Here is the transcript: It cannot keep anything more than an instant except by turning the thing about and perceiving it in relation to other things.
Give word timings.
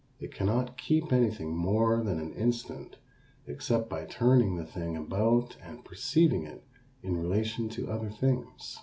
It 0.19 0.33
cannot 0.33 0.79
keep 0.79 1.13
anything 1.13 1.55
more 1.55 2.01
than 2.03 2.19
an 2.19 2.33
instant 2.33 2.95
except 3.45 3.87
by 3.87 4.05
turning 4.05 4.55
the 4.55 4.65
thing 4.65 4.97
about 4.97 5.57
and 5.61 5.85
perceiving 5.85 6.43
it 6.43 6.63
in 7.03 7.15
relation 7.17 7.69
to 7.69 7.91
other 7.91 8.09
things. 8.09 8.79